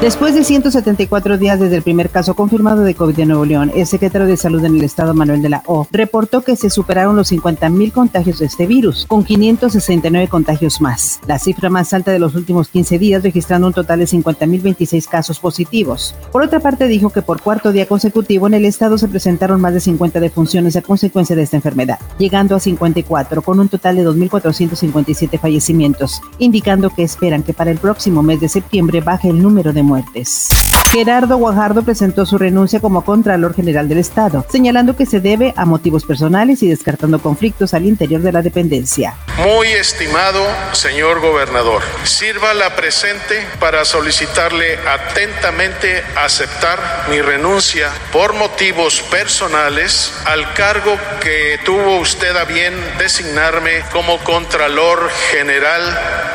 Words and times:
Después 0.00 0.34
de 0.34 0.44
174 0.44 1.36
días 1.36 1.60
desde 1.60 1.76
el 1.76 1.82
primer 1.82 2.08
caso 2.08 2.32
confirmado 2.34 2.84
de 2.84 2.94
COVID 2.94 3.20
en 3.20 3.28
Nuevo 3.28 3.44
León, 3.44 3.70
el 3.74 3.86
secretario 3.86 4.26
de 4.26 4.38
Salud 4.38 4.64
en 4.64 4.76
el 4.76 4.82
estado, 4.82 5.12
Manuel 5.12 5.42
de 5.42 5.50
la 5.50 5.62
O, 5.66 5.86
reportó 5.92 6.40
que 6.40 6.56
se 6.56 6.70
superaron 6.70 7.16
los 7.16 7.30
50.000 7.30 7.92
contagios 7.92 8.38
de 8.38 8.46
este 8.46 8.66
virus, 8.66 9.04
con 9.04 9.24
569 9.24 10.28
contagios 10.28 10.80
más, 10.80 11.20
la 11.26 11.38
cifra 11.38 11.68
más 11.68 11.92
alta 11.92 12.12
de 12.12 12.18
los 12.18 12.34
últimos 12.34 12.68
15 12.68 12.98
días, 12.98 13.22
registrando 13.22 13.66
un 13.66 13.74
total 13.74 13.98
de 13.98 14.06
50.026 14.06 15.06
casos 15.06 15.38
positivos. 15.38 16.14
Por 16.32 16.42
otra 16.42 16.60
parte, 16.60 16.86
dijo 16.86 17.10
que 17.10 17.20
por 17.20 17.42
cuarto 17.42 17.70
día 17.70 17.84
consecutivo 17.84 18.46
en 18.46 18.54
el 18.54 18.64
estado 18.64 18.96
se 18.96 19.06
presentaron 19.06 19.60
más 19.60 19.74
de 19.74 19.80
50 19.80 20.18
defunciones 20.18 20.76
a 20.76 20.82
consecuencia 20.82 21.36
de 21.36 21.42
esta 21.42 21.56
enfermedad, 21.56 21.98
llegando 22.16 22.56
a 22.56 22.60
54, 22.60 23.42
con 23.42 23.60
un 23.60 23.68
total 23.68 23.96
de 23.96 24.08
2.457 24.08 25.38
fallecimientos, 25.38 26.22
indicando 26.38 26.88
que 26.88 27.02
esperan 27.02 27.42
que 27.42 27.52
para 27.52 27.70
el 27.70 27.76
próximo 27.76 28.22
mes 28.22 28.40
de 28.40 28.48
septiembre 28.48 29.02
baje 29.02 29.28
el 29.28 29.42
número 29.42 29.74
de 29.74 29.89
muertes. 29.90 30.48
Gerardo 30.92 31.36
Guajardo 31.36 31.82
presentó 31.84 32.26
su 32.26 32.38
renuncia 32.38 32.80
como 32.80 33.04
Contralor 33.04 33.54
General 33.54 33.88
del 33.88 33.98
Estado, 33.98 34.44
señalando 34.50 34.96
que 34.96 35.06
se 35.06 35.20
debe 35.20 35.52
a 35.56 35.64
motivos 35.64 36.04
personales 36.04 36.62
y 36.62 36.68
descartando 36.68 37.20
conflictos 37.20 37.74
al 37.74 37.86
interior 37.86 38.22
de 38.22 38.32
la 38.32 38.42
dependencia. 38.42 39.14
Muy 39.38 39.68
estimado 39.68 40.44
señor 40.72 41.20
gobernador, 41.20 41.82
sirva 42.04 42.54
la 42.54 42.74
presente 42.74 43.46
para 43.58 43.84
solicitarle 43.84 44.78
atentamente 44.78 46.02
aceptar 46.16 47.06
mi 47.08 47.20
renuncia 47.20 47.88
por 48.12 48.34
motivos 48.34 49.00
personales 49.02 50.12
al 50.24 50.52
cargo 50.54 50.96
que 51.20 51.58
tuvo 51.64 51.98
usted 51.98 52.36
a 52.36 52.44
bien 52.44 52.74
designarme 52.98 53.82
como 53.92 54.18
Contralor 54.18 55.08
General 55.30 55.82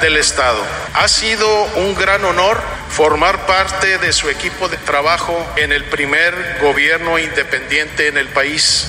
del 0.00 0.16
Estado. 0.16 0.60
Ha 0.94 1.08
sido 1.08 1.46
un 1.76 1.94
gran 1.94 2.24
honor 2.24 2.79
formar 2.90 3.46
parte 3.46 3.98
de 3.98 4.12
su 4.12 4.28
equipo 4.28 4.68
de 4.68 4.76
trabajo 4.76 5.32
en 5.56 5.72
el 5.72 5.84
primer 5.84 6.34
gobierno 6.60 7.18
independiente 7.18 8.08
en 8.08 8.18
el 8.18 8.28
país. 8.28 8.86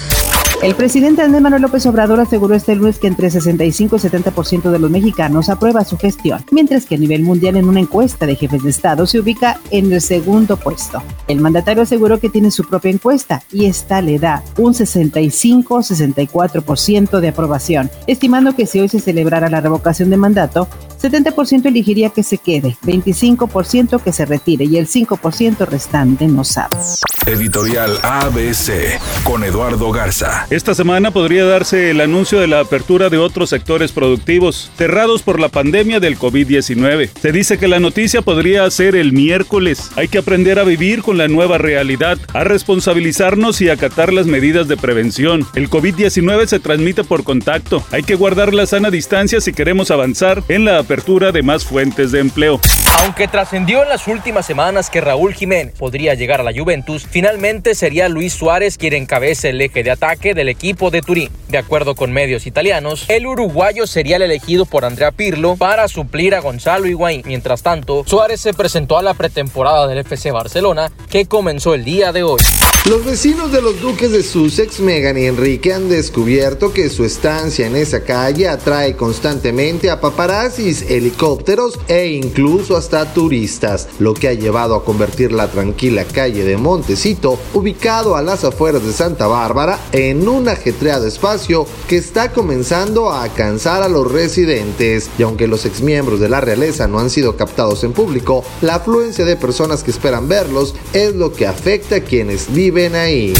El 0.61 0.75
presidente 0.75 1.21
Andrés 1.23 1.41
Manuel 1.41 1.63
López 1.63 1.85
Obrador 1.87 2.19
aseguró 2.19 2.53
este 2.53 2.75
lunes 2.75 2.99
que 2.99 3.07
entre 3.07 3.31
65 3.31 3.95
y 3.95 3.99
70% 3.99 4.69
de 4.69 4.77
los 4.77 4.91
mexicanos 4.91 5.49
aprueba 5.49 5.83
su 5.85 5.97
gestión, 5.97 6.45
mientras 6.51 6.85
que 6.85 6.93
a 6.95 6.97
nivel 6.99 7.23
mundial 7.23 7.55
en 7.55 7.67
una 7.67 7.79
encuesta 7.79 8.27
de 8.27 8.35
jefes 8.35 8.61
de 8.61 8.69
Estado 8.69 9.07
se 9.07 9.19
ubica 9.19 9.59
en 9.71 9.91
el 9.91 10.01
segundo 10.01 10.57
puesto. 10.57 11.01
El 11.27 11.39
mandatario 11.39 11.81
aseguró 11.81 12.19
que 12.19 12.29
tiene 12.29 12.51
su 12.51 12.63
propia 12.65 12.91
encuesta 12.91 13.41
y 13.51 13.65
esta 13.65 14.01
le 14.01 14.19
da 14.19 14.43
un 14.57 14.75
65-64% 14.75 17.19
de 17.19 17.29
aprobación, 17.29 17.89
estimando 18.05 18.55
que 18.55 18.67
si 18.67 18.81
hoy 18.81 18.89
se 18.89 18.99
celebrara 18.99 19.49
la 19.49 19.61
revocación 19.61 20.11
de 20.11 20.17
mandato, 20.17 20.67
70% 21.01 21.65
elegiría 21.65 22.11
que 22.11 22.21
se 22.21 22.37
quede, 22.37 22.77
25% 22.83 24.01
que 24.03 24.13
se 24.13 24.25
retire 24.25 24.65
y 24.65 24.77
el 24.77 24.87
5% 24.87 25.67
restante 25.67 26.27
no 26.27 26.43
sabe. 26.43 26.77
Editorial 27.25 27.97
ABC 28.03 28.99
con 29.23 29.43
Eduardo 29.43 29.91
Garza. 29.91 30.45
Esta 30.49 30.75
semana 30.75 31.11
podría 31.11 31.45
darse 31.45 31.89
el 31.91 32.01
anuncio 32.01 32.39
de 32.39 32.47
la 32.47 32.59
apertura 32.59 33.09
de 33.09 33.17
otros 33.17 33.49
sectores 33.49 33.91
productivos 33.91 34.71
cerrados 34.77 35.23
por 35.23 35.39
la 35.39 35.49
pandemia 35.49 35.99
del 35.99 36.17
COVID-19. 36.17 37.09
Se 37.19 37.31
dice 37.31 37.57
que 37.57 37.67
la 37.67 37.79
noticia 37.79 38.21
podría 38.21 38.69
ser 38.69 38.95
el 38.95 39.11
miércoles. 39.11 39.91
Hay 39.95 40.07
que 40.07 40.19
aprender 40.19 40.59
a 40.59 40.63
vivir 40.63 41.01
con 41.01 41.17
la 41.17 41.27
nueva 41.27 41.57
realidad, 41.57 42.17
a 42.33 42.43
responsabilizarnos 42.43 43.61
y 43.61 43.69
acatar 43.69 44.13
las 44.13 44.27
medidas 44.27 44.67
de 44.67 44.77
prevención. 44.77 45.47
El 45.55 45.69
COVID-19 45.69 46.45
se 46.47 46.59
transmite 46.59 47.03
por 47.03 47.23
contacto. 47.23 47.83
Hay 47.91 48.03
que 48.03 48.15
guardar 48.15 48.53
la 48.53 48.65
sana 48.65 48.91
distancia 48.91 49.41
si 49.41 49.53
queremos 49.53 49.89
avanzar 49.91 50.43
en 50.47 50.65
la 50.65 50.79
apertura 50.79 50.90
de 50.91 51.41
más 51.41 51.63
fuentes 51.63 52.11
de 52.11 52.19
empleo. 52.19 52.59
Aunque 52.99 53.29
trascendió 53.29 53.81
en 53.81 53.89
las 53.89 54.07
últimas 54.07 54.45
semanas 54.45 54.89
que 54.89 54.99
Raúl 54.99 55.33
Jiménez 55.33 55.73
podría 55.77 56.15
llegar 56.15 56.41
a 56.41 56.43
la 56.43 56.51
Juventus, 56.53 57.07
finalmente 57.09 57.75
sería 57.75 58.09
Luis 58.09 58.33
Suárez 58.33 58.77
quien 58.77 58.93
encabece 58.93 59.49
el 59.49 59.61
eje 59.61 59.83
de 59.83 59.91
ataque 59.91 60.33
del 60.33 60.49
equipo 60.49 60.91
de 60.91 61.01
Turín. 61.01 61.29
De 61.47 61.57
acuerdo 61.57 61.95
con 61.95 62.11
medios 62.11 62.45
italianos, 62.45 63.05
el 63.07 63.25
uruguayo 63.25 63.87
sería 63.87 64.17
el 64.17 64.23
elegido 64.23 64.65
por 64.65 64.83
Andrea 64.83 65.11
Pirlo 65.11 65.55
para 65.55 65.87
suplir 65.87 66.35
a 66.35 66.41
Gonzalo 66.41 66.87
Higuaín. 66.87 67.23
Mientras 67.25 67.63
tanto, 67.63 68.03
Suárez 68.05 68.41
se 68.41 68.53
presentó 68.53 68.97
a 68.97 69.01
la 69.01 69.13
pretemporada 69.13 69.87
del 69.87 69.99
FC 69.99 70.31
Barcelona 70.31 70.91
que 71.09 71.25
comenzó 71.25 71.73
el 71.73 71.85
día 71.85 72.11
de 72.11 72.23
hoy. 72.23 72.41
Los 72.89 73.05
vecinos 73.05 73.51
de 73.51 73.61
los 73.61 73.79
duques 73.79 74.11
de 74.11 74.23
Sussex, 74.23 74.79
Meghan 74.79 75.15
y 75.15 75.25
Enrique, 75.25 75.71
han 75.71 75.87
descubierto 75.87 76.73
que 76.73 76.89
su 76.89 77.05
estancia 77.05 77.67
en 77.67 77.75
esa 77.75 78.03
calle 78.03 78.47
atrae 78.47 78.95
constantemente 78.95 79.91
a 79.91 80.01
paparazzis, 80.01 80.89
helicópteros 80.89 81.79
e 81.87 82.07
incluso 82.07 82.75
hasta 82.75 83.13
turistas, 83.13 83.87
lo 83.99 84.15
que 84.15 84.29
ha 84.29 84.33
llevado 84.33 84.73
a 84.73 84.83
convertir 84.83 85.31
la 85.31 85.51
tranquila 85.51 86.05
calle 86.05 86.43
de 86.43 86.57
Montecito, 86.57 87.37
ubicado 87.53 88.15
a 88.15 88.23
las 88.23 88.43
afueras 88.45 88.83
de 88.83 88.93
Santa 88.93 89.27
Bárbara, 89.27 89.77
en 89.91 90.27
un 90.27 90.49
ajetreado 90.49 91.05
espacio 91.05 91.67
que 91.87 91.97
está 91.97 92.31
comenzando 92.31 93.11
a 93.13 93.29
cansar 93.29 93.83
a 93.83 93.89
los 93.89 94.11
residentes. 94.11 95.07
Y 95.19 95.21
aunque 95.21 95.45
los 95.45 95.67
exmiembros 95.67 96.19
de 96.19 96.29
la 96.29 96.41
realeza 96.41 96.87
no 96.87 96.97
han 96.97 97.11
sido 97.11 97.37
captados 97.37 97.83
en 97.83 97.93
público, 97.93 98.43
la 98.63 98.75
afluencia 98.75 99.23
de 99.23 99.35
personas 99.35 99.83
que 99.83 99.91
esperan 99.91 100.27
verlos 100.27 100.73
es 100.93 101.13
lo 101.13 101.31
que 101.31 101.45
afecta 101.45 101.97
a 101.97 102.01
quienes 102.01 102.51
viven 102.51 102.70
ven 102.71 102.95
ahí. 102.95 103.33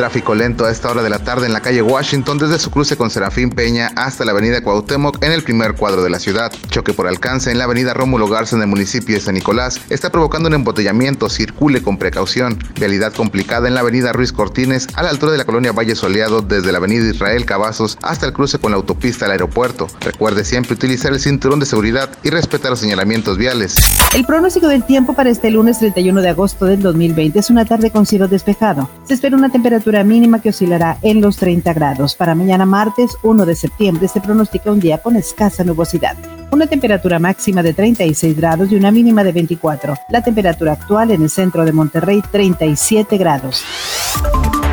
Tráfico 0.00 0.34
lento 0.34 0.64
a 0.64 0.70
esta 0.70 0.90
hora 0.90 1.02
de 1.02 1.10
la 1.10 1.18
tarde 1.18 1.44
en 1.44 1.52
la 1.52 1.60
calle 1.60 1.82
Washington 1.82 2.38
desde 2.38 2.58
su 2.58 2.70
cruce 2.70 2.96
con 2.96 3.10
Serafín 3.10 3.50
Peña 3.50 3.92
hasta 3.96 4.24
la 4.24 4.30
avenida 4.30 4.62
Cuauhtémoc 4.62 5.22
en 5.22 5.30
el 5.30 5.42
primer 5.42 5.74
cuadro 5.74 6.02
de 6.02 6.08
la 6.08 6.18
ciudad. 6.18 6.50
Choque 6.70 6.94
por 6.94 7.06
alcance 7.06 7.50
en 7.50 7.58
la 7.58 7.64
avenida 7.64 7.92
Rómulo 7.92 8.26
Garza 8.26 8.56
en 8.56 8.62
el 8.62 8.68
municipio 8.68 9.16
de 9.16 9.20
San 9.20 9.34
Nicolás 9.34 9.78
está 9.90 10.10
provocando 10.10 10.48
un 10.48 10.54
embotellamiento. 10.54 11.28
Circule 11.28 11.82
con 11.82 11.98
precaución. 11.98 12.58
Realidad 12.76 13.12
complicada 13.12 13.68
en 13.68 13.74
la 13.74 13.80
avenida 13.80 14.14
Ruiz 14.14 14.32
Cortines 14.32 14.88
a 14.94 15.02
la 15.02 15.10
altura 15.10 15.32
de 15.32 15.38
la 15.38 15.44
colonia 15.44 15.72
Valle 15.72 15.94
Soleado 15.94 16.40
desde 16.40 16.72
la 16.72 16.78
avenida 16.78 17.04
Israel 17.04 17.44
Cavazos 17.44 17.98
hasta 18.00 18.24
el 18.24 18.32
cruce 18.32 18.58
con 18.58 18.70
la 18.70 18.78
autopista 18.78 19.26
al 19.26 19.32
aeropuerto. 19.32 19.86
Recuerde 20.00 20.46
siempre 20.46 20.72
utilizar 20.72 21.12
el 21.12 21.20
cinturón 21.20 21.60
de 21.60 21.66
seguridad 21.66 22.08
y 22.22 22.30
respetar 22.30 22.70
los 22.70 22.80
señalamientos 22.80 23.36
viales. 23.36 23.76
El 24.14 24.24
pronóstico 24.24 24.66
del 24.66 24.82
tiempo 24.84 25.12
para 25.12 25.28
este 25.28 25.50
lunes 25.50 25.78
31 25.78 26.22
de 26.22 26.30
agosto 26.30 26.64
del 26.64 26.80
2020 26.80 27.38
es 27.38 27.50
una 27.50 27.66
tarde 27.66 27.90
con 27.90 28.06
cielo 28.06 28.28
despejado. 28.28 28.88
Se 29.04 29.12
espera 29.12 29.36
una 29.36 29.50
temperatura 29.90 30.04
mínima 30.04 30.40
que 30.40 30.50
oscilará 30.50 30.98
en 31.02 31.20
los 31.20 31.36
30 31.36 31.72
grados. 31.72 32.14
Para 32.14 32.36
mañana 32.36 32.64
martes 32.64 33.16
1 33.24 33.44
de 33.44 33.56
septiembre 33.56 34.06
se 34.06 34.20
pronostica 34.20 34.70
un 34.70 34.78
día 34.78 34.98
con 34.98 35.16
escasa 35.16 35.64
nubosidad. 35.64 36.16
Una 36.52 36.68
temperatura 36.68 37.18
máxima 37.18 37.60
de 37.60 37.74
36 37.74 38.36
grados 38.36 38.70
y 38.70 38.76
una 38.76 38.92
mínima 38.92 39.24
de 39.24 39.32
24. 39.32 39.96
La 40.10 40.22
temperatura 40.22 40.74
actual 40.74 41.10
en 41.10 41.22
el 41.22 41.30
centro 41.30 41.64
de 41.64 41.72
Monterrey 41.72 42.22
37 42.30 43.18
grados. 43.18 43.64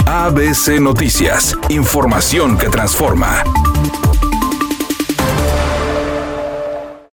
ABC 0.05 0.79
Noticias, 0.79 1.57
información 1.69 2.55
que 2.55 2.69
transforma. 2.69 3.43